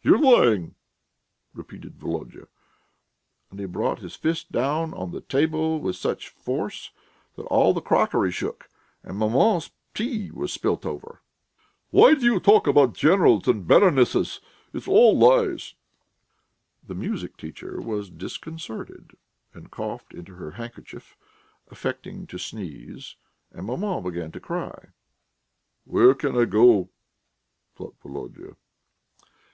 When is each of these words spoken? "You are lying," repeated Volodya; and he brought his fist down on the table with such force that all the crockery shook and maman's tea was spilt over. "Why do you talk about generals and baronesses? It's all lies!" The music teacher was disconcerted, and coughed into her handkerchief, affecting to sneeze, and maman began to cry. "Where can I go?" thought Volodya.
"You 0.00 0.14
are 0.14 0.18
lying," 0.18 0.76
repeated 1.52 1.98
Volodya; 1.98 2.48
and 3.50 3.60
he 3.60 3.66
brought 3.66 3.98
his 3.98 4.16
fist 4.16 4.50
down 4.50 4.94
on 4.94 5.10
the 5.10 5.20
table 5.20 5.78
with 5.78 5.94
such 5.96 6.30
force 6.30 6.90
that 7.36 7.42
all 7.42 7.74
the 7.74 7.82
crockery 7.82 8.30
shook 8.32 8.70
and 9.02 9.18
maman's 9.18 9.72
tea 9.92 10.30
was 10.30 10.54
spilt 10.54 10.86
over. 10.86 11.20
"Why 11.90 12.14
do 12.14 12.24
you 12.24 12.40
talk 12.40 12.66
about 12.66 12.94
generals 12.94 13.46
and 13.46 13.68
baronesses? 13.68 14.40
It's 14.72 14.88
all 14.88 15.18
lies!" 15.18 15.74
The 16.82 16.94
music 16.94 17.36
teacher 17.36 17.78
was 17.78 18.08
disconcerted, 18.08 19.18
and 19.52 19.70
coughed 19.70 20.14
into 20.14 20.36
her 20.36 20.52
handkerchief, 20.52 21.14
affecting 21.70 22.26
to 22.28 22.38
sneeze, 22.38 23.16
and 23.52 23.66
maman 23.66 24.02
began 24.02 24.32
to 24.32 24.40
cry. 24.40 24.92
"Where 25.84 26.14
can 26.14 26.38
I 26.38 26.46
go?" 26.46 26.88
thought 27.74 27.98
Volodya. 28.02 28.56